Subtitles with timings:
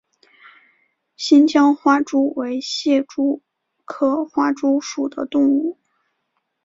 [1.15, 3.43] 新疆花蛛为蟹蛛
[3.85, 5.77] 科花蛛属的动物。